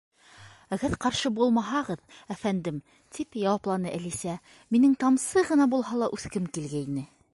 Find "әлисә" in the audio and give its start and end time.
3.99-4.39